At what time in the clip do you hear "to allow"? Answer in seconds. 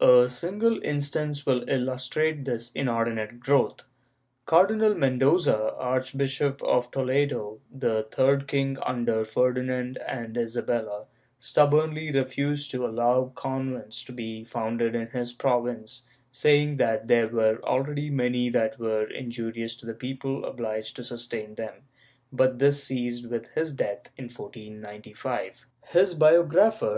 12.70-13.32